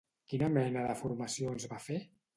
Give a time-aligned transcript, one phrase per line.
[0.31, 2.03] Quina mena de formacions va fer?